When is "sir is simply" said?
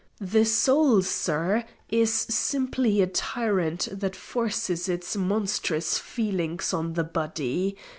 1.03-3.03